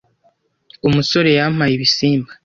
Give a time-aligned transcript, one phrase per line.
[0.87, 2.31] umusore yampaye ibisimba.